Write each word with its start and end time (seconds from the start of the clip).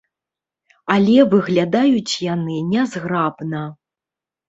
Але 0.93 1.27
выглядаюць 1.35 2.17
яны 2.33 2.59
нязграбна. 2.73 3.65